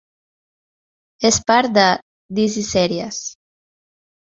[1.29, 1.85] És part de
[2.41, 3.23] "Dizzy series".